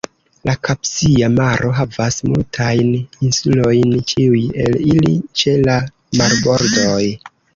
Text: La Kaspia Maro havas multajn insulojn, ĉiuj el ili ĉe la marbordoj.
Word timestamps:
La 0.49 0.53
Kaspia 0.67 1.27
Maro 1.33 1.69
havas 1.79 2.17
multajn 2.29 2.89
insulojn, 3.27 3.93
ĉiuj 4.13 4.41
el 4.65 4.79
ili 4.97 5.13
ĉe 5.43 5.55
la 5.69 5.79
marbordoj. 6.23 6.99